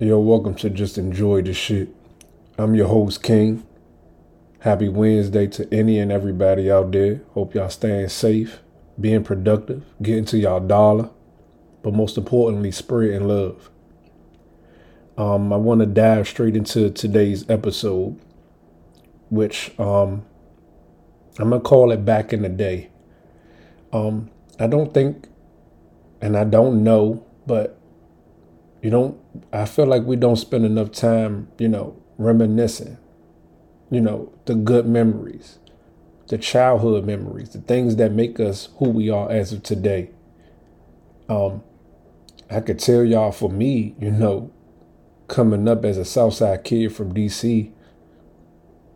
Yo, 0.00 0.16
welcome 0.20 0.54
to 0.54 0.70
Just 0.70 0.96
Enjoy 0.96 1.42
the 1.42 1.52
Shit. 1.52 1.88
I'm 2.56 2.76
your 2.76 2.86
host, 2.86 3.20
King. 3.20 3.66
Happy 4.60 4.88
Wednesday 4.88 5.48
to 5.48 5.74
any 5.74 5.98
and 5.98 6.12
everybody 6.12 6.70
out 6.70 6.92
there. 6.92 7.20
Hope 7.34 7.52
y'all 7.52 7.68
staying 7.68 8.08
safe, 8.08 8.60
being 9.00 9.24
productive, 9.24 9.84
getting 10.00 10.24
to 10.26 10.38
y'all 10.38 10.60
dollar, 10.60 11.10
but 11.82 11.94
most 11.94 12.16
importantly, 12.16 12.70
spreading 12.70 13.26
love. 13.26 13.70
Um, 15.16 15.52
I 15.52 15.56
want 15.56 15.80
to 15.80 15.86
dive 15.86 16.28
straight 16.28 16.54
into 16.54 16.90
today's 16.90 17.50
episode, 17.50 18.20
which 19.30 19.76
um, 19.80 20.24
I'm 21.40 21.50
gonna 21.50 21.58
call 21.58 21.90
it 21.90 22.04
back 22.04 22.32
in 22.32 22.42
the 22.42 22.48
day. 22.48 22.88
Um, 23.92 24.30
I 24.60 24.68
don't 24.68 24.94
think, 24.94 25.26
and 26.20 26.36
I 26.36 26.44
don't 26.44 26.84
know, 26.84 27.26
but 27.48 27.77
you 28.82 28.90
don't 28.90 29.18
i 29.52 29.64
feel 29.64 29.86
like 29.86 30.02
we 30.04 30.16
don't 30.16 30.36
spend 30.36 30.64
enough 30.64 30.92
time 30.92 31.48
you 31.58 31.68
know 31.68 32.00
reminiscing 32.16 32.98
you 33.90 34.00
know 34.00 34.32
the 34.46 34.54
good 34.54 34.86
memories 34.86 35.58
the 36.28 36.38
childhood 36.38 37.04
memories 37.04 37.50
the 37.50 37.60
things 37.60 37.96
that 37.96 38.12
make 38.12 38.38
us 38.38 38.68
who 38.76 38.90
we 38.90 39.08
are 39.08 39.30
as 39.30 39.52
of 39.52 39.62
today. 39.62 40.10
Um 41.28 41.62
i 42.50 42.60
could 42.60 42.78
tell 42.78 43.04
y'all 43.04 43.32
for 43.32 43.50
me 43.50 43.94
you 44.00 44.10
know 44.10 44.50
coming 45.26 45.68
up 45.68 45.84
as 45.84 45.98
a 45.98 46.04
southside 46.04 46.64
kid 46.64 46.94
from 46.94 47.12
dc 47.12 47.70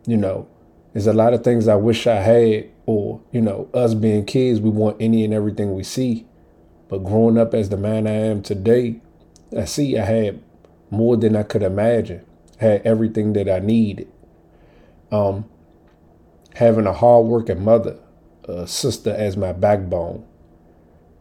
you 0.07 0.17
know 0.17 0.47
there's 0.91 1.05
a 1.05 1.13
lot 1.13 1.33
of 1.33 1.43
things 1.43 1.67
i 1.67 1.75
wish 1.75 2.07
i 2.07 2.15
had 2.15 2.69
or 2.85 3.21
you 3.31 3.41
know 3.41 3.69
us 3.73 3.93
being 3.93 4.25
kids 4.25 4.59
we 4.59 4.69
want 4.69 4.97
any 4.99 5.23
and 5.23 5.33
everything 5.33 5.73
we 5.73 5.83
see. 5.83 6.27
But 6.89 7.03
growing 7.03 7.37
up 7.37 7.53
as 7.53 7.69
the 7.69 7.77
man 7.77 8.07
i 8.07 8.11
am 8.11 8.41
today 8.41 9.01
I 9.57 9.65
see 9.65 9.97
I 9.97 10.05
had 10.05 10.41
more 10.89 11.17
than 11.17 11.35
I 11.35 11.43
could 11.43 11.63
imagine. 11.63 12.25
Had 12.57 12.81
everything 12.85 13.33
that 13.33 13.49
I 13.49 13.59
needed. 13.59 14.07
Um, 15.11 15.45
having 16.55 16.87
a 16.87 16.93
hardworking 16.93 17.63
mother, 17.63 17.99
a 18.45 18.67
sister 18.67 19.11
as 19.11 19.35
my 19.37 19.51
backbone. 19.51 20.25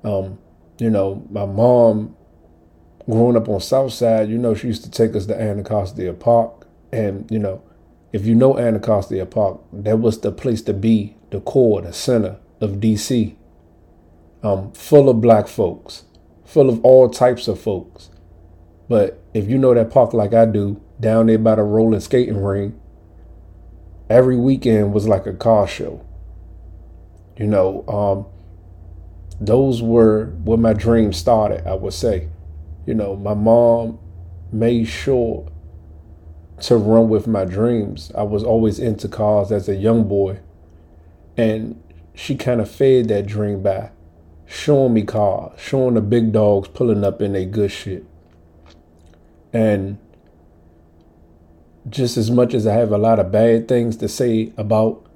Um, 0.04 0.38
you 0.78 0.90
know, 0.90 1.26
my 1.30 1.46
mom, 1.46 2.16
growing 3.08 3.36
up 3.36 3.48
on 3.48 3.60
South 3.60 3.92
Side, 3.92 4.28
you 4.28 4.38
know, 4.38 4.54
she 4.54 4.68
used 4.68 4.84
to 4.84 4.90
take 4.90 5.14
us 5.14 5.26
to 5.26 5.40
Anacostia 5.40 6.12
Park, 6.12 6.66
and 6.92 7.30
you 7.30 7.38
know, 7.38 7.62
if 8.12 8.26
you 8.26 8.34
know 8.34 8.58
Anacostia 8.58 9.26
Park, 9.26 9.60
that 9.72 9.98
was 9.98 10.20
the 10.20 10.32
place 10.32 10.62
to 10.62 10.74
be, 10.74 11.16
the 11.30 11.40
core, 11.40 11.80
the 11.80 11.92
center 11.92 12.38
of 12.60 12.72
DC. 12.72 13.36
Um, 14.42 14.72
full 14.72 15.08
of 15.08 15.20
black 15.20 15.46
folks, 15.46 16.04
full 16.44 16.68
of 16.68 16.84
all 16.84 17.08
types 17.08 17.46
of 17.46 17.60
folks. 17.60 18.10
But 18.88 19.22
if 19.32 19.48
you 19.48 19.58
know 19.58 19.74
that 19.74 19.90
park 19.90 20.12
like 20.12 20.34
I 20.34 20.44
do, 20.44 20.80
down 21.00 21.26
there 21.26 21.38
by 21.38 21.56
the 21.56 21.62
rolling 21.62 22.00
skating 22.00 22.42
ring, 22.42 22.78
every 24.08 24.36
weekend 24.36 24.92
was 24.92 25.08
like 25.08 25.26
a 25.26 25.32
car 25.32 25.66
show. 25.66 26.04
You 27.36 27.46
know, 27.46 27.84
um, 27.88 28.26
those 29.40 29.82
were 29.82 30.26
where 30.44 30.58
my 30.58 30.72
dreams 30.72 31.16
started, 31.16 31.66
I 31.66 31.74
would 31.74 31.94
say. 31.94 32.28
You 32.86 32.94
know, 32.94 33.16
my 33.16 33.34
mom 33.34 33.98
made 34.52 34.84
sure 34.84 35.50
to 36.60 36.76
run 36.76 37.08
with 37.08 37.26
my 37.26 37.44
dreams. 37.44 38.12
I 38.14 38.22
was 38.22 38.44
always 38.44 38.78
into 38.78 39.08
cars 39.08 39.50
as 39.50 39.68
a 39.68 39.74
young 39.74 40.04
boy. 40.06 40.40
And 41.36 41.82
she 42.14 42.36
kind 42.36 42.60
of 42.60 42.70
fed 42.70 43.08
that 43.08 43.26
dream 43.26 43.62
by 43.62 43.90
showing 44.46 44.92
me 44.92 45.02
cars, 45.02 45.58
showing 45.58 45.94
the 45.94 46.00
big 46.00 46.32
dogs 46.32 46.68
pulling 46.68 47.04
up 47.04 47.22
in 47.22 47.34
a 47.34 47.44
good 47.44 47.72
shit. 47.72 48.04
And 49.52 49.98
just 51.88 52.16
as 52.16 52.30
much 52.30 52.54
as 52.54 52.66
I 52.66 52.74
have 52.74 52.92
a 52.92 52.98
lot 52.98 53.18
of 53.18 53.30
bad 53.32 53.68
things 53.68 53.96
to 53.98 54.08
say 54.08 54.52
about 54.56 55.06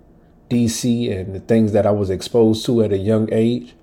DC 0.50 1.10
and 1.10 1.34
the 1.34 1.40
things 1.40 1.72
that 1.72 1.86
I 1.86 1.90
was 1.90 2.10
exposed 2.10 2.64
to 2.66 2.82
at 2.82 2.92
a 2.92 2.98
young 2.98 3.32
age, 3.32 3.74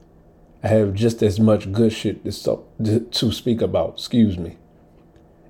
I 0.63 0.67
have 0.67 0.93
just 0.93 1.21
as 1.23 1.39
much 1.39 1.71
good 1.71 1.91
shit 1.91 2.23
to, 2.23 2.99
to 2.99 3.31
speak 3.31 3.61
about, 3.61 3.95
excuse 3.95 4.37
me. 4.37 4.57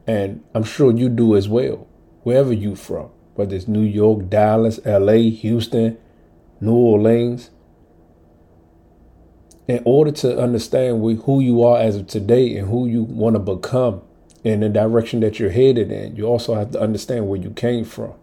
And 0.08 0.44
I'm 0.53 0.63
sure 0.63 0.96
you 0.96 1.09
do 1.09 1.36
as 1.36 1.47
well, 1.47 1.88
wherever 2.24 2.52
you 2.52 2.75
from, 2.75 3.09
whether 3.36 3.56
it's 3.56 3.68
New 3.68 3.81
York, 3.81 4.30
Dallas, 4.30 4.80
LA, 4.86 5.30
Houston, 5.30 5.97
New 6.59 6.74
Orleans. 6.74 7.52
In 9.68 9.81
order 9.86 10.12
to 10.12 10.38
understand 10.42 11.00
who 11.24 11.40
you 11.40 11.63
are 11.63 11.80
as 11.80 11.96
of 11.96 12.08
today 12.08 12.58
and 12.58 12.69
who 12.69 12.86
you 12.86 13.03
want 13.03 13.36
to 13.36 13.40
become 13.40 14.02
in 14.44 14.59
the 14.59 14.70
direction 14.70 15.22
that 15.22 15.40
you're 15.40 15.52
headed 15.52 15.92
in, 15.92 16.16
you 16.16 16.26
also 16.26 16.56
have 16.56 16.72
to 16.72 16.81
understand 16.81 17.28
where 17.28 17.40
you 17.40 17.52
came 17.52 17.86
from. 17.86 18.14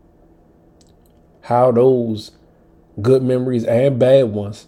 How 1.42 1.72
those 1.72 2.32
good 3.00 3.22
memories 3.22 3.64
and 3.64 3.98
bad 3.98 4.25
ones 4.25 4.66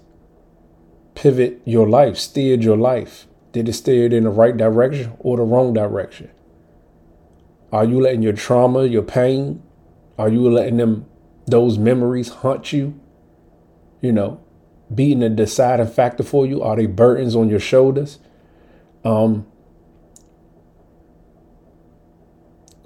pivot 1.14 1.60
your 1.64 1.88
life, 1.88 2.16
steered 2.16 2.64
your 2.64 2.76
life. 2.76 3.26
Did 3.52 3.68
it 3.68 3.74
steer 3.74 4.06
it 4.06 4.12
in 4.14 4.24
the 4.24 4.30
right 4.30 4.56
direction 4.56 5.12
or 5.18 5.36
the 5.36 5.42
wrong 5.42 5.74
direction? 5.74 6.30
Are 7.70 7.84
you 7.84 8.00
letting 8.00 8.22
your 8.22 8.32
trauma, 8.32 8.84
your 8.84 9.02
pain, 9.02 9.62
are 10.19 10.28
you 10.28 10.48
letting 10.50 10.76
them 10.76 11.06
those 11.46 11.78
memories 11.78 12.28
haunt 12.28 12.72
you? 12.72 12.98
You 14.00 14.12
know, 14.12 14.40
being 14.94 15.22
a 15.22 15.28
deciding 15.28 15.86
factor 15.86 16.22
for 16.22 16.46
you? 16.46 16.62
Are 16.62 16.76
they 16.76 16.86
burdens 16.86 17.36
on 17.36 17.48
your 17.48 17.60
shoulders? 17.60 18.19
Um, 19.04 19.46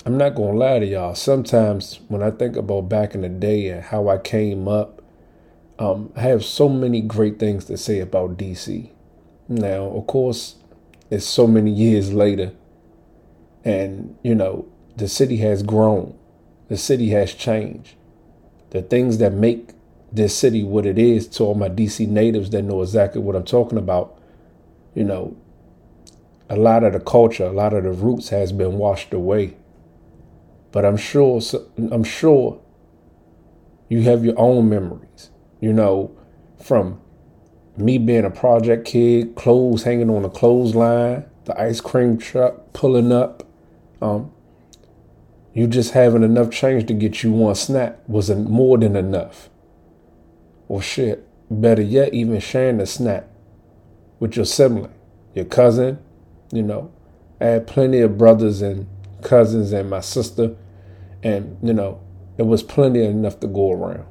I'm 0.06 0.16
not 0.16 0.36
gonna 0.36 0.56
lie 0.56 0.78
to 0.78 0.86
y'all. 0.86 1.16
Sometimes 1.16 1.98
when 2.06 2.22
I 2.22 2.30
think 2.30 2.54
about 2.54 2.88
back 2.88 3.16
in 3.16 3.22
the 3.22 3.28
day 3.28 3.70
and 3.70 3.82
how 3.82 4.08
I 4.08 4.18
came 4.18 4.68
up, 4.68 5.02
um, 5.80 6.12
I 6.14 6.20
have 6.20 6.44
so 6.44 6.68
many 6.68 7.00
great 7.00 7.40
things 7.40 7.64
to 7.64 7.76
say 7.76 7.98
about 7.98 8.36
DC. 8.36 8.92
Now, 9.48 9.86
of 9.86 10.06
course, 10.06 10.54
it's 11.10 11.26
so 11.26 11.48
many 11.48 11.72
years 11.72 12.12
later, 12.12 12.52
and 13.64 14.16
you 14.22 14.36
know, 14.36 14.68
the 14.96 15.08
city 15.08 15.38
has 15.38 15.64
grown, 15.64 16.16
the 16.68 16.76
city 16.76 17.10
has 17.10 17.34
changed. 17.34 17.96
The 18.70 18.82
things 18.82 19.18
that 19.18 19.32
make 19.32 19.70
this 20.12 20.36
city 20.36 20.62
what 20.62 20.86
it 20.86 21.00
is 21.00 21.26
to 21.30 21.42
all 21.42 21.56
my 21.56 21.68
DC 21.68 22.06
natives 22.06 22.50
that 22.50 22.62
know 22.62 22.80
exactly 22.80 23.20
what 23.20 23.34
I'm 23.34 23.44
talking 23.44 23.76
about, 23.76 24.16
you 24.94 25.02
know, 25.02 25.36
a 26.48 26.54
lot 26.54 26.84
of 26.84 26.92
the 26.92 27.00
culture, 27.00 27.46
a 27.46 27.52
lot 27.52 27.72
of 27.74 27.82
the 27.82 27.90
roots 27.90 28.28
has 28.28 28.52
been 28.52 28.78
washed 28.78 29.12
away. 29.12 29.56
But 30.76 30.84
I'm 30.84 30.98
sure, 30.98 31.40
I'm 31.90 32.04
sure 32.04 32.60
you 33.88 34.02
have 34.02 34.26
your 34.26 34.38
own 34.38 34.68
memories, 34.68 35.30
you 35.58 35.72
know, 35.72 36.14
from 36.62 37.00
me 37.78 37.96
being 37.96 38.26
a 38.26 38.30
project 38.30 38.84
kid, 38.84 39.36
clothes 39.36 39.84
hanging 39.84 40.10
on 40.10 40.22
a 40.26 40.28
clothesline, 40.28 41.24
the 41.46 41.58
ice 41.58 41.80
cream 41.80 42.18
truck 42.18 42.74
pulling 42.74 43.10
up, 43.10 43.42
um, 44.02 44.30
you 45.54 45.66
just 45.66 45.92
having 45.92 46.22
enough 46.22 46.50
change 46.50 46.84
to 46.88 46.92
get 46.92 47.22
you 47.22 47.32
one 47.32 47.54
snack 47.54 47.98
wasn't 48.06 48.50
more 48.50 48.76
than 48.76 48.96
enough. 48.96 49.48
Or 50.68 50.82
shit, 50.82 51.26
better 51.50 51.80
yet, 51.80 52.12
even 52.12 52.38
sharing 52.38 52.82
a 52.82 52.86
snack 52.86 53.24
with 54.20 54.36
your 54.36 54.44
sibling, 54.44 54.92
your 55.34 55.46
cousin, 55.46 56.00
you 56.52 56.62
know. 56.62 56.92
I 57.40 57.46
had 57.46 57.66
plenty 57.66 58.00
of 58.00 58.18
brothers 58.18 58.60
and 58.60 58.86
cousins 59.22 59.72
and 59.72 59.88
my 59.88 60.00
sister. 60.00 60.54
And, 61.26 61.58
you 61.60 61.72
know, 61.72 62.00
it 62.38 62.44
was 62.44 62.62
plenty 62.62 63.02
enough 63.02 63.40
to 63.40 63.48
go 63.48 63.72
around. 63.72 64.06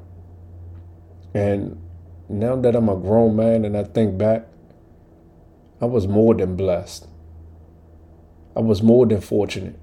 And 1.32 1.80
now 2.28 2.56
that 2.56 2.76
I'm 2.76 2.90
a 2.90 2.94
grown 2.94 3.36
man 3.36 3.64
and 3.64 3.74
I 3.74 3.84
think 3.84 4.18
back, 4.18 4.46
I 5.80 5.86
was 5.86 6.06
more 6.06 6.34
than 6.34 6.56
blessed. 6.56 7.08
I 8.54 8.60
was 8.60 8.82
more 8.82 9.06
than 9.06 9.22
fortunate. 9.22 9.80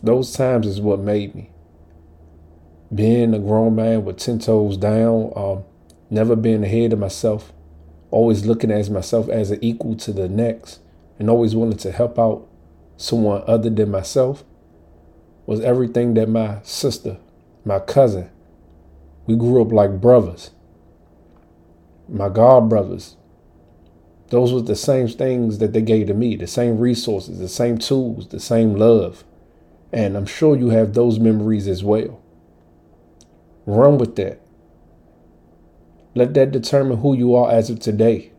Those 0.00 0.32
times 0.32 0.68
is 0.68 0.80
what 0.80 1.00
made 1.00 1.34
me. 1.34 1.50
Being 2.94 3.34
a 3.34 3.40
grown 3.40 3.74
man 3.74 4.04
with 4.04 4.18
10 4.18 4.38
toes 4.38 4.76
down, 4.76 5.32
um, 5.34 5.64
never 6.08 6.36
being 6.36 6.62
ahead 6.62 6.92
of 6.92 7.00
myself, 7.00 7.52
always 8.12 8.46
looking 8.46 8.70
at 8.70 8.88
myself 8.90 9.28
as 9.28 9.50
an 9.50 9.58
equal 9.60 9.96
to 9.96 10.12
the 10.12 10.28
next, 10.28 10.78
and 11.18 11.28
always 11.28 11.56
wanting 11.56 11.78
to 11.78 11.90
help 11.90 12.16
out 12.16 12.46
someone 12.96 13.42
other 13.48 13.70
than 13.70 13.90
myself 13.90 14.44
was 15.46 15.60
everything 15.60 16.14
that 16.14 16.28
my 16.28 16.60
sister, 16.62 17.18
my 17.64 17.78
cousin, 17.78 18.30
we 19.26 19.36
grew 19.36 19.62
up 19.62 19.72
like 19.72 20.00
brothers. 20.00 20.50
My 22.08 22.28
god 22.28 22.68
brothers. 22.68 23.16
Those 24.28 24.52
were 24.52 24.60
the 24.60 24.76
same 24.76 25.08
things 25.08 25.58
that 25.58 25.72
they 25.72 25.82
gave 25.82 26.06
to 26.06 26.14
me, 26.14 26.36
the 26.36 26.46
same 26.46 26.78
resources, 26.78 27.38
the 27.38 27.48
same 27.48 27.78
tools, 27.78 28.28
the 28.28 28.40
same 28.40 28.74
love. 28.74 29.24
And 29.92 30.16
I'm 30.16 30.26
sure 30.26 30.56
you 30.56 30.70
have 30.70 30.94
those 30.94 31.18
memories 31.18 31.66
as 31.66 31.82
well. 31.82 32.20
Run 33.66 33.98
with 33.98 34.16
that. 34.16 34.40
Let 36.14 36.34
that 36.34 36.52
determine 36.52 36.98
who 36.98 37.14
you 37.14 37.34
are 37.34 37.50
as 37.50 37.70
of 37.70 37.80
today. 37.80 38.32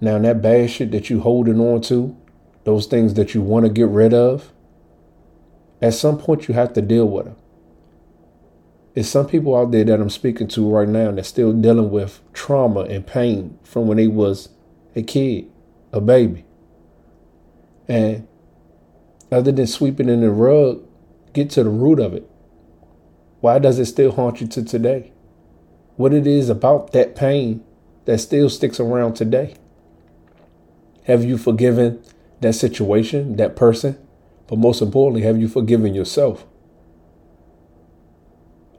Now, 0.00 0.18
that 0.18 0.42
bad 0.42 0.70
shit 0.70 0.90
that 0.92 1.10
you 1.10 1.20
holding 1.20 1.60
on 1.60 1.80
to, 1.82 2.16
those 2.64 2.86
things 2.86 3.14
that 3.14 3.34
you 3.34 3.42
want 3.42 3.66
to 3.66 3.72
get 3.72 3.88
rid 3.88 4.14
of, 4.14 4.52
at 5.80 5.94
some 5.94 6.18
point 6.18 6.48
you 6.48 6.54
have 6.54 6.72
to 6.74 6.82
deal 6.82 7.08
with 7.08 7.26
them. 7.26 7.36
There's 8.94 9.08
some 9.08 9.28
people 9.28 9.56
out 9.56 9.70
there 9.70 9.84
that 9.84 10.00
I'm 10.00 10.10
speaking 10.10 10.48
to 10.48 10.68
right 10.68 10.88
now 10.88 11.12
that's 11.12 11.28
still 11.28 11.52
dealing 11.52 11.90
with 11.90 12.20
trauma 12.32 12.80
and 12.80 13.06
pain 13.06 13.58
from 13.62 13.86
when 13.86 13.96
they 13.96 14.08
was 14.08 14.48
a 14.96 15.02
kid, 15.02 15.50
a 15.92 16.00
baby. 16.00 16.44
And 17.86 18.26
other 19.30 19.52
than 19.52 19.66
sweeping 19.66 20.08
in 20.08 20.20
the 20.20 20.30
rug, 20.30 20.84
get 21.32 21.50
to 21.50 21.62
the 21.62 21.70
root 21.70 22.00
of 22.00 22.14
it. 22.14 22.28
Why 23.40 23.58
does 23.60 23.78
it 23.78 23.86
still 23.86 24.12
haunt 24.12 24.40
you 24.40 24.48
to 24.48 24.64
today? 24.64 25.12
What 25.96 26.12
it 26.12 26.26
is 26.26 26.48
about 26.48 26.92
that 26.92 27.14
pain 27.14 27.62
that 28.06 28.18
still 28.18 28.50
sticks 28.50 28.80
around 28.80 29.14
today? 29.14 29.54
Have 31.04 31.24
you 31.24 31.38
forgiven 31.38 32.02
that 32.40 32.54
situation, 32.54 33.36
that 33.36 33.54
person? 33.54 33.98
But 34.48 34.58
most 34.58 34.80
importantly, 34.80 35.22
have 35.22 35.38
you 35.38 35.46
forgiven 35.46 35.94
yourself? 35.94 36.46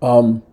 Um, 0.02 0.44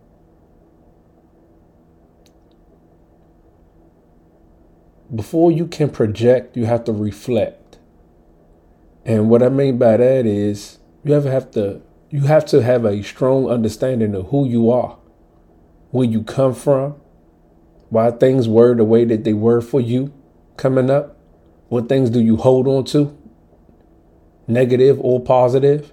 before 5.15 5.51
you 5.51 5.67
can 5.67 5.89
project, 5.89 6.57
you 6.57 6.67
have 6.67 6.85
to 6.85 6.93
reflect. 6.93 7.79
And 9.05 9.31
what 9.31 9.43
I 9.43 9.49
mean 9.49 9.79
by 9.79 9.97
that 9.97 10.27
is 10.27 10.79
you 11.03 11.13
have 11.13 11.25
have 11.25 11.51
to 11.53 11.81
you 12.11 12.23
have 12.23 12.45
to 12.47 12.63
have 12.63 12.85
a 12.85 13.03
strong 13.03 13.49
understanding 13.49 14.15
of 14.15 14.29
who 14.29 14.47
you 14.47 14.71
are, 14.71 14.99
where 15.91 16.07
you 16.07 16.23
come 16.23 16.55
from, 16.55 16.93
why 17.89 18.11
things 18.11 18.49
were 18.49 18.75
the 18.75 18.85
way 18.85 19.05
that 19.05 19.25
they 19.25 19.33
were 19.33 19.61
for 19.61 19.81
you 19.81 20.13
coming 20.57 20.91
up. 20.91 21.17
What 21.69 21.89
things 21.89 22.11
do 22.11 22.21
you 22.21 22.37
hold 22.37 22.69
on 22.69 22.85
to, 22.87 23.17
negative 24.47 24.99
or 25.01 25.21
positive? 25.21 25.93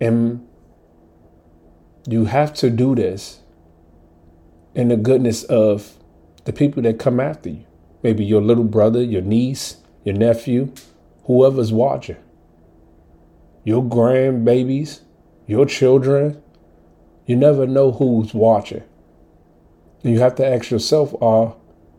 And 0.00 0.46
you 2.06 2.26
have 2.26 2.54
to 2.54 2.70
do 2.70 2.94
this 2.94 3.40
in 4.74 4.88
the 4.88 4.96
goodness 4.96 5.44
of 5.44 5.94
the 6.44 6.52
people 6.52 6.82
that 6.84 6.98
come 6.98 7.20
after 7.20 7.50
you. 7.50 7.64
Maybe 8.02 8.24
your 8.24 8.40
little 8.40 8.64
brother, 8.64 9.02
your 9.02 9.22
niece, 9.22 9.78
your 10.04 10.14
nephew, 10.14 10.72
whoever's 11.24 11.72
watching 11.72 12.16
your 13.68 13.82
grandbabies, 13.82 15.00
your 15.46 15.66
children. 15.66 16.42
You 17.26 17.36
never 17.36 17.66
know 17.66 17.92
who's 17.92 18.32
watching. 18.32 18.82
And 20.02 20.14
you 20.14 20.20
have 20.20 20.36
to 20.36 20.46
ask 20.46 20.70
yourself, 20.70 21.14
are 21.20 21.54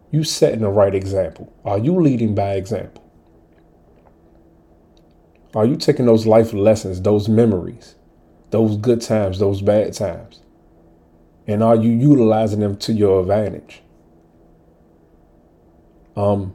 you 0.10 0.24
setting 0.24 0.62
the 0.62 0.70
right 0.70 0.96
example? 0.96 1.54
Are 1.64 1.78
you 1.78 2.02
leading 2.02 2.34
by 2.34 2.54
example? 2.54 3.08
Are 5.56 5.66
you 5.66 5.76
taking 5.76 6.06
those 6.06 6.28
life 6.28 6.54
lessons, 6.54 7.02
those 7.02 7.28
memories, 7.28 7.96
those 8.52 8.78
good 8.78 9.02
times, 9.02 9.40
those 9.40 9.62
bad 9.62 9.94
times? 9.94 10.42
And 11.48 11.64
are 11.64 11.76
you 11.76 11.90
utilizing 11.90 12.60
them 12.60 12.78
to 12.78 12.94
your 12.94 13.22
advantage? 13.22 13.82
Um, 16.16 16.54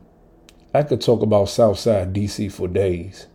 I 0.72 0.82
could 0.82 1.00
talk 1.00 1.22
about 1.22 1.48
Southside 1.48 2.12
DC 2.12 2.52
for 2.52 2.68
days 2.68 3.26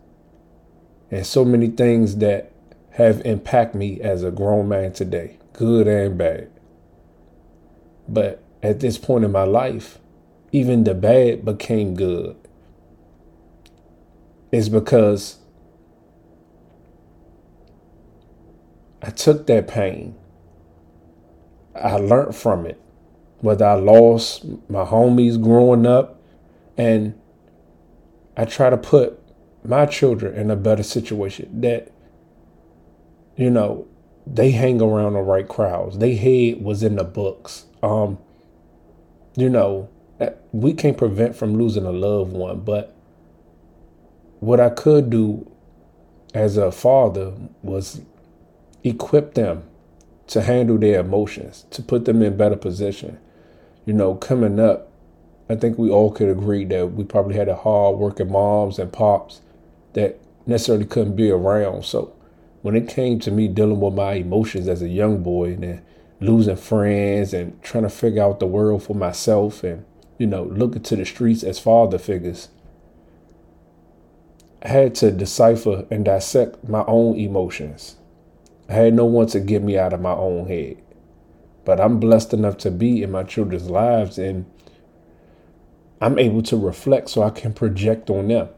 and 1.12 1.26
so 1.26 1.44
many 1.44 1.68
things 1.68 2.18
that 2.18 2.52
have 2.92 3.22
impacted 3.26 3.80
me 3.80 4.00
as 4.02 4.24
a 4.24 4.32
grown 4.32 4.70
man 4.70 4.94
today, 4.94 5.40
good 5.54 5.88
and 5.88 6.18
bad. 6.18 6.50
But 8.08 8.44
at 8.62 8.80
this 8.80 8.98
point 8.98 9.26
in 9.26 9.32
my 9.32 9.44
life, 9.44 10.00
even 10.52 10.84
the 10.84 10.94
bad 10.94 11.46
became 11.46 11.96
good. 11.96 12.36
It's 14.52 14.70
because 14.70 15.40
I 19.02 19.12
took 19.12 19.48
that 19.48 19.68
pain. 19.68 20.16
I 21.76 21.96
learned 21.96 22.36
from 22.36 22.66
it. 22.66 22.82
Whether 23.42 23.66
I 23.66 23.76
lost 23.76 24.46
my 24.70 24.84
homies 24.84 25.42
growing 25.42 25.86
up, 25.86 26.22
and 26.78 27.18
I 28.36 28.46
try 28.46 28.70
to 28.70 28.78
put 28.78 29.20
my 29.64 29.86
children 29.86 30.36
in 30.36 30.50
a 30.50 30.56
better 30.56 30.84
situation 30.84 31.62
that 31.62 31.92
you 33.36 33.50
know 33.50 33.88
they 34.26 34.52
hang 34.52 34.82
around 34.82 35.14
the 35.14 35.22
right 35.22 35.48
crowds 35.48 35.98
they 35.98 36.16
head 36.16 36.64
was 36.64 36.84
in 36.84 36.96
the 36.96 37.04
books 37.04 37.66
um 37.84 38.18
you 39.36 39.50
know 39.50 39.90
eh, 40.20 40.30
we 40.52 40.74
can't 40.74 40.98
prevent 40.98 41.36
from 41.36 41.58
losing 41.58 41.86
a 41.86 41.92
loved 41.92 42.32
one 42.32 42.60
but 42.60 42.96
what 44.40 44.60
i 44.60 44.70
could 44.70 45.10
do 45.10 45.50
as 46.34 46.58
a 46.58 46.72
father 46.72 47.34
was 47.62 48.02
equip 48.84 49.34
them 49.34 49.64
to 50.28 50.42
handle 50.42 50.78
their 50.78 51.00
emotions 51.00 51.66
to 51.72 51.82
put 51.82 52.06
them 52.06 52.22
in 52.22 52.38
better 52.38 52.56
position 52.56 53.18
you 53.86 53.94
know 53.94 54.16
coming 54.16 54.60
up 54.60 54.92
i 55.50 55.56
think 55.56 55.78
we 55.78 55.90
all 55.90 56.12
could 56.12 56.30
agree 56.30 56.64
that 56.66 56.88
we 56.94 57.04
probably 57.04 57.36
had 57.36 57.50
a 57.50 57.56
hard 57.56 57.98
working 57.98 58.32
moms 58.32 58.80
and 58.80 58.94
pops 58.94 59.42
that 59.94 60.20
necessarily 60.50 60.86
couldn't 60.86 61.16
be 61.16 61.30
around. 61.30 61.86
So 61.86 62.14
when 62.62 62.76
it 62.76 62.90
came 62.90 63.20
to 63.20 63.32
me 63.32 63.48
dealing 63.48 63.80
with 63.80 63.94
my 63.94 64.14
emotions 64.14 64.68
as 64.68 64.82
a 64.82 64.90
young 64.90 65.24
boy 65.24 65.54
and 65.54 65.64
then 65.64 65.86
losing 66.20 66.58
friends 66.58 67.34
and 67.34 67.62
trying 67.64 67.84
to 67.84 67.90
figure 67.90 68.24
out 68.24 68.40
the 68.40 68.48
world 68.48 68.84
for 68.84 68.96
myself 68.96 69.64
and, 69.64 69.86
you 70.18 70.28
know, 70.28 70.44
looking 70.44 70.84
to 70.84 70.96
the 70.96 71.06
streets 71.06 71.44
as 71.44 71.60
father 71.60 71.98
figures, 71.98 72.50
I 74.62 74.68
had 74.68 74.96
to 74.96 75.12
decipher 75.12 75.86
and 75.90 76.04
dissect 76.04 76.68
my 76.68 76.84
own 76.86 77.16
emotions. 77.16 77.96
I 78.70 78.74
had 78.74 78.94
no 78.94 79.06
one 79.06 79.26
to 79.28 79.40
get 79.40 79.64
me 79.64 79.80
out 79.80 79.94
of 79.94 80.02
my 80.02 80.14
own 80.14 80.48
head. 80.48 80.78
But 81.66 81.82
I'm 81.82 82.00
blessed 82.00 82.34
enough 82.34 82.58
to 82.60 82.72
be 82.72 83.02
in 83.02 83.12
my 83.12 83.24
children's 83.24 83.70
lives 83.70 84.20
and 84.20 84.46
I'm 86.00 86.20
able 86.20 86.44
to 86.44 86.56
reflect 86.56 87.10
so 87.10 87.24
I 87.24 87.32
can 87.32 87.54
project 87.54 88.10
on 88.10 88.28
them. 88.28 88.50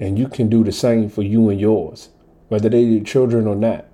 And 0.00 0.18
you 0.18 0.28
can 0.28 0.48
do 0.48 0.64
the 0.64 0.72
same 0.72 1.08
for 1.08 1.22
you 1.22 1.50
and 1.50 1.60
yours, 1.60 2.08
whether 2.48 2.68
they're 2.68 2.80
your 2.80 3.04
children 3.04 3.46
or 3.46 3.54
not. 3.54 3.86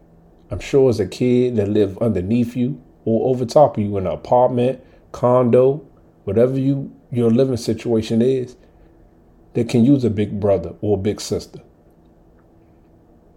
I'm 0.50 0.60
sure 0.60 0.88
as 0.88 1.00
a 1.00 1.06
kid 1.06 1.56
that 1.56 1.68
live 1.68 1.98
underneath 1.98 2.56
you 2.56 2.80
or 3.04 3.28
over 3.30 3.44
top 3.44 3.76
of 3.76 3.82
you 3.82 3.96
in 3.98 4.06
an 4.06 4.12
apartment, 4.12 4.82
condo, 5.10 5.84
whatever 6.24 6.58
you 6.58 6.94
your 7.10 7.30
living 7.30 7.56
situation 7.56 8.22
is, 8.22 8.56
that 9.54 9.68
can 9.68 9.84
use 9.84 10.02
a 10.02 10.10
big 10.10 10.40
brother 10.40 10.74
or 10.80 10.96
a 10.96 11.00
big 11.00 11.20
sister. 11.20 11.60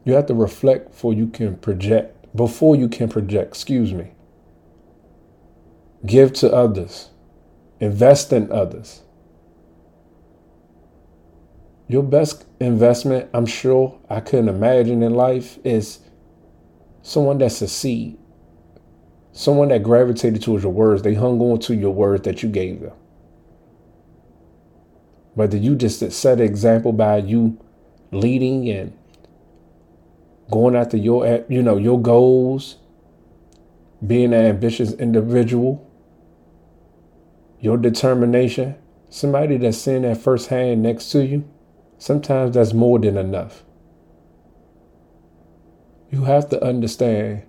You 0.06 0.14
have 0.14 0.28
to 0.28 0.36
reflect 0.36 0.92
before 0.92 1.14
you 1.14 1.28
can 1.28 1.58
project, 1.58 2.36
before 2.36 2.76
you 2.76 2.88
can 2.88 3.10
project, 3.10 3.50
excuse 3.50 3.92
me. 3.92 4.12
Give 6.06 6.32
to 6.34 6.54
others. 6.54 7.10
Invest 7.80 8.32
in 8.32 8.52
others. 8.52 9.02
Your 11.88 12.04
best 12.04 12.46
investment, 12.60 13.30
I'm 13.34 13.48
sure 13.48 14.00
I 14.10 14.20
couldn't 14.20 14.50
imagine 14.50 15.02
in 15.04 15.14
life, 15.14 15.58
is 15.64 16.00
someone 17.02 17.40
that 17.40 17.52
succeed. 17.52 18.18
Someone 19.34 19.70
that 19.70 19.84
gravitated 19.84 20.42
towards 20.42 20.64
your 20.64 20.72
words. 20.72 21.02
They 21.02 21.16
hung 21.16 21.42
on 21.42 21.60
to 21.62 21.76
your 21.76 21.92
words 21.92 22.24
that 22.24 22.44
you 22.44 22.50
gave 22.50 22.82
them. 22.82 22.94
Whether 25.34 25.58
you 25.58 25.76
just 25.76 26.00
set 26.12 26.40
an 26.40 26.46
example 26.46 26.94
by 26.94 27.18
you 27.18 27.60
leading 28.12 28.70
and 28.70 28.98
going 30.50 30.76
after 30.76 30.98
your 30.98 31.26
eh, 31.26 31.44
you 31.50 31.62
know 31.62 31.78
your 31.78 32.02
goals, 32.02 32.78
being 34.06 34.34
an 34.34 34.46
ambitious 34.46 34.94
individual, 34.94 35.90
your 37.60 37.78
determination, 37.78 38.76
somebody 39.10 39.58
that's 39.58 39.78
seeing 39.78 40.04
that 40.04 40.18
firsthand 40.18 40.84
next 40.84 41.12
to 41.12 41.26
you 41.26 41.50
Sometimes 41.98 42.54
that's 42.54 42.74
more 42.74 43.00
than 43.00 43.18
enough. 43.18 43.64
You 46.12 46.26
have 46.26 46.50
to 46.50 46.64
understand 46.64 47.44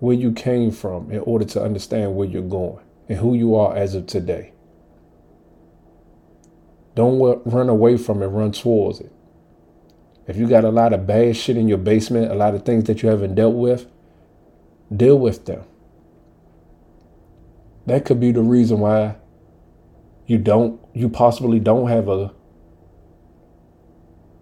where 0.00 0.14
you 0.14 0.32
came 0.32 0.70
from 0.70 1.10
in 1.10 1.20
order 1.20 1.44
to 1.46 1.62
understand 1.62 2.14
where 2.14 2.28
you're 2.28 2.42
going 2.42 2.84
and 3.08 3.18
who 3.18 3.34
you 3.34 3.54
are 3.54 3.76
as 3.76 3.94
of 3.94 4.06
today. 4.06 4.52
Don't 6.94 7.18
run 7.46 7.68
away 7.68 7.96
from 7.96 8.22
it, 8.22 8.26
run 8.26 8.52
towards 8.52 9.00
it. 9.00 9.12
If 10.28 10.36
you 10.36 10.46
got 10.46 10.64
a 10.64 10.70
lot 10.70 10.92
of 10.92 11.06
bad 11.06 11.36
shit 11.38 11.56
in 11.56 11.68
your 11.68 11.78
basement, 11.78 12.30
a 12.30 12.34
lot 12.34 12.54
of 12.54 12.66
things 12.66 12.84
that 12.84 13.02
you 13.02 13.08
haven't 13.08 13.34
dealt 13.34 13.54
with, 13.54 13.86
deal 14.94 15.18
with 15.18 15.46
them. 15.46 15.64
That 17.86 18.04
could 18.04 18.20
be 18.20 18.30
the 18.32 18.42
reason 18.42 18.80
why 18.80 19.16
you 20.26 20.36
don't, 20.36 20.78
you 20.92 21.08
possibly 21.08 21.58
don't 21.58 21.88
have 21.88 22.08
a 22.08 22.34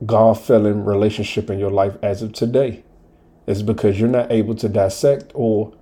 God 0.04 0.40
feeling 0.40 0.84
relationship 0.84 1.48
in 1.50 1.60
your 1.60 1.70
life 1.70 1.96
as 2.02 2.20
of 2.20 2.32
today. 2.32 2.82
It's 3.46 3.62
because 3.62 4.00
you're 4.00 4.08
not 4.08 4.32
able 4.32 4.56
to 4.56 4.68
dissect 4.68 5.30
or 5.34 5.72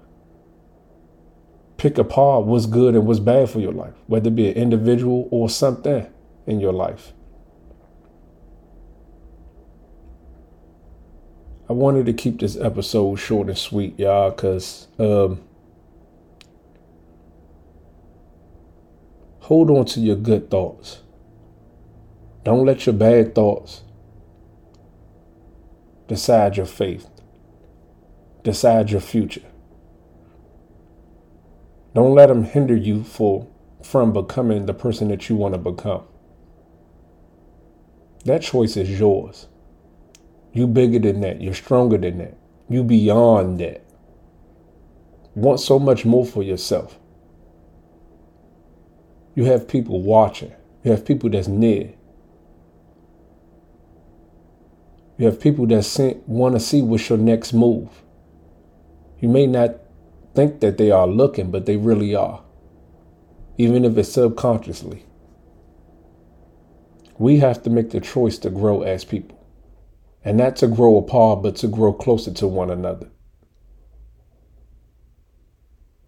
pick 1.79 1.97
apart 1.97 2.45
what's 2.45 2.67
good 2.67 2.95
and 2.95 3.07
what's 3.07 3.21
bad 3.21 3.49
for 3.49 3.61
your 3.61 3.73
life, 3.73 3.95
whether 4.07 4.29
it 4.29 4.37
be 4.37 4.49
an 4.49 4.55
individual 4.55 5.29
or 5.31 5.49
something 5.49 6.07
in 6.47 6.61
your 6.61 6.75
life. 6.75 7.14
I 11.69 11.73
wanted 11.73 12.05
to 12.07 12.13
keep 12.13 12.41
this 12.41 12.57
episode 12.57 13.17
short 13.17 13.49
and 13.49 13.57
sweet, 13.57 13.99
y'all, 13.99 14.31
because 14.31 14.87
um, 14.99 15.41
hold 19.41 19.71
on 19.71 19.87
to 19.87 20.01
your 20.01 20.17
good 20.17 20.51
thoughts. 20.51 21.01
Don't 22.45 22.67
let 22.67 22.85
your 22.85 22.95
bad 22.95 23.35
thoughts 23.35 23.83
decide 26.07 26.59
your 26.59 26.67
faith, 26.67 27.09
decide 28.43 28.91
your 28.91 29.01
future. 29.01 29.41
Don't 31.95 32.15
let 32.15 32.27
them 32.27 32.45
hinder 32.45 32.77
you 32.77 33.05
for 33.05 33.47
from 33.83 34.13
becoming 34.13 34.67
the 34.67 34.75
person 34.75 35.09
that 35.09 35.31
you 35.31 35.37
want 35.37 35.55
to 35.55 35.59
become. 35.59 36.03
That 38.27 38.43
choice 38.43 38.77
is 38.77 38.99
yours. 38.99 39.47
You 40.55 40.67
bigger 40.67 41.01
than 41.01 41.21
that. 41.21 41.43
You're 41.43 41.53
stronger 41.53 41.99
than 41.99 42.19
that. 42.19 42.39
You 42.71 42.85
beyond 42.85 43.61
that. 43.61 43.85
Want 45.35 45.61
so 45.61 45.79
much 45.79 46.05
more 46.07 46.25
for 46.25 46.43
yourself. 46.43 46.99
You 49.35 49.45
have 49.45 49.69
people 49.69 50.01
watching. 50.01 50.53
You 50.85 50.93
have 50.93 51.05
people 51.05 51.29
that's 51.29 51.49
near. 51.49 51.93
You 55.19 55.27
have 55.27 55.41
people 55.41 55.67
that 55.67 56.23
want 56.27 56.55
to 56.55 56.61
see 56.61 56.83
what's 56.83 57.09
your 57.09 57.19
next 57.19 57.53
move. 57.53 57.89
You 59.21 59.29
may 59.29 59.47
not 59.47 59.77
think 60.35 60.61
that 60.61 60.79
they 60.79 60.91
are 60.91 61.07
looking, 61.07 61.51
but 61.51 61.67
they 61.67 61.77
really 61.77 62.15
are, 62.15 62.43
even 63.59 63.85
if 63.85 63.97
it's 63.97 64.13
subconsciously. 64.13 65.05
We 67.19 67.39
have 67.39 67.63
to 67.63 67.71
make 67.71 67.91
the 67.91 68.01
choice 68.01 68.39
to 68.39 68.51
grow 68.51 68.83
as 68.83 69.05
people, 69.05 69.44
and 70.25 70.39
not 70.39 70.57
to 70.57 70.67
grow 70.67 70.97
apart, 70.97 71.43
but 71.43 71.57
to 71.57 71.69
grow 71.69 71.93
closer 71.93 72.33
to 72.33 72.49
one 72.49 72.71
another. 72.71 73.09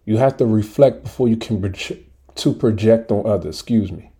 You 0.05 0.17
have 0.17 0.37
to 0.37 0.45
reflect 0.45 1.03
before 1.03 1.27
you 1.27 1.37
can 1.37 1.73
to 2.35 2.53
project 2.53 3.11
on 3.11 3.29
others. 3.29 3.55
Excuse 3.55 3.91
me. 3.91 4.11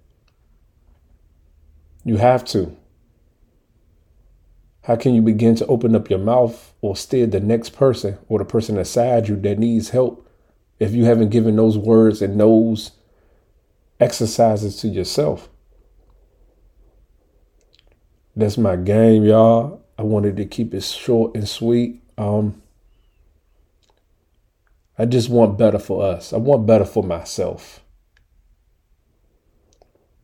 You 2.04 2.18
have 2.18 2.46
to. 2.46 2.76
How 4.84 4.96
can 4.96 5.16
you 5.16 5.22
begin 5.22 5.56
to 5.56 5.66
open 5.68 5.96
up 5.96 6.10
your 6.10 6.20
mouth 6.20 6.74
or 6.82 6.96
steer 6.96 7.26
the 7.26 7.40
next 7.40 7.72
person 7.72 8.18
or 8.30 8.40
the 8.40 8.46
person 8.46 8.76
beside 8.76 9.28
you 9.28 9.36
that 9.38 9.60
needs 9.60 9.90
help 9.90 10.30
if 10.80 10.94
you 10.94 11.06
haven't 11.06 11.30
given 11.30 11.56
those 11.56 11.78
words 11.78 12.22
and 12.22 12.40
those 12.40 12.92
exercises 14.00 14.78
to 14.78 14.88
yourself? 14.88 15.50
That's 18.36 18.58
my 18.58 18.76
game, 18.76 19.26
y'all. 19.26 19.87
I 19.98 20.04
wanted 20.04 20.38
to 20.38 20.46
keep 20.46 20.74
it 20.74 20.84
short 20.84 21.36
and 21.36 21.48
sweet. 21.48 22.04
Um, 22.18 22.62
I 24.98 25.06
just 25.06 25.30
want 25.30 25.58
better 25.58 25.80
for 25.80 26.04
us. 26.04 26.34
I 26.34 26.38
want 26.38 26.66
better 26.66 26.86
for 26.86 27.04
myself. 27.04 27.82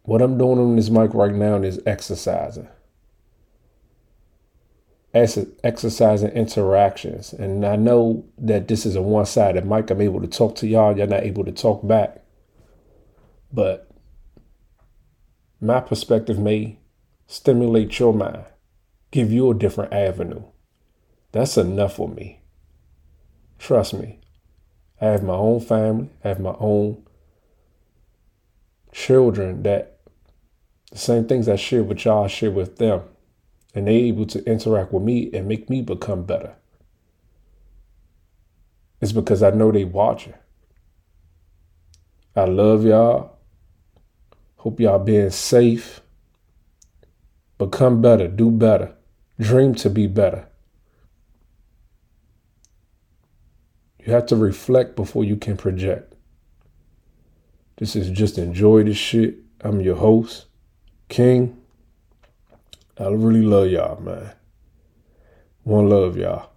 What 0.04 0.22
I'm 0.22 0.38
doing 0.38 0.60
on 0.60 0.76
this 0.76 0.90
mic 0.90 1.14
right 1.14 1.34
now 1.34 1.58
is 1.58 1.80
exercising 1.86 2.68
exercising 5.14 6.32
interactions. 6.32 7.34
And 7.34 7.66
I 7.66 7.76
know 7.76 8.26
that 8.40 8.68
this 8.68 8.86
is 8.86 8.96
a 8.96 9.02
one 9.02 9.26
sided 9.26 9.66
mic. 9.66 9.90
I'm 9.90 10.02
able 10.02 10.22
to 10.22 10.28
talk 10.28 10.56
to 10.58 10.68
y'all, 10.68 10.98
you're 10.98 11.08
not 11.08 11.24
able 11.24 11.46
to 11.46 11.52
talk 11.52 11.86
back. 11.88 12.24
But 13.52 13.90
my 15.62 15.80
perspective 15.80 16.40
may 16.40 16.80
stimulate 17.28 18.00
your 18.00 18.14
mind, 18.14 18.44
give 19.14 19.32
you 19.32 19.52
a 19.52 19.54
different 19.54 19.94
avenue. 19.94 20.44
That's 21.32 21.56
enough 21.56 21.98
for 21.98 22.10
me. 22.10 22.42
Trust 23.60 23.94
me. 23.94 24.20
I 25.00 25.06
have 25.06 25.24
my 25.24 25.36
own 25.36 25.60
family, 25.60 26.10
I 26.24 26.30
have 26.30 26.40
my 26.40 26.56
own 26.60 27.04
children 28.92 29.62
that 29.64 30.00
the 30.92 30.98
same 30.98 31.28
things 31.28 31.48
I 31.48 31.56
share 31.56 31.84
with 31.84 32.06
y'all, 32.06 32.26
I 32.26 32.28
share 32.28 32.52
with 32.52 32.78
them 32.78 33.04
and 33.76 33.88
they 33.88 33.96
able 33.96 34.26
to 34.28 34.44
interact 34.46 34.92
with 34.92 35.04
me 35.04 35.30
and 35.32 35.48
make 35.48 35.70
me 35.70 35.82
become 35.82 36.24
better. 36.24 36.56
It's 39.00 39.12
because 39.12 39.44
I 39.44 39.52
know 39.52 39.72
they 39.72 39.86
watching. 39.86 40.36
I 42.36 42.46
love 42.46 42.84
y'all. 42.84 43.38
Hope 44.58 44.80
y'all 44.80 45.00
being 45.00 45.30
safe. 45.30 46.02
Become 47.60 48.02
better, 48.02 48.28
do 48.28 48.50
better, 48.50 48.96
dream 49.44 49.76
to 49.76 49.90
be 49.90 50.08
better. 50.08 50.48
You 54.00 54.14
have 54.14 54.26
to 54.28 54.36
reflect 54.36 54.96
before 54.96 55.24
you 55.24 55.36
can 55.36 55.58
project. 55.58 56.16
This 57.78 57.96
is 57.96 58.10
just 58.10 58.38
enjoy 58.38 58.84
this 58.84 58.98
shit. 58.98 59.36
I'm 59.62 59.82
your 59.82 59.96
host, 59.96 60.46
King. 61.10 61.62
I 62.98 63.08
really 63.08 63.42
love 63.42 63.70
y'all, 63.70 64.00
man. 64.02 64.32
One 65.64 65.90
love, 65.90 66.18
y'all. 66.18 66.53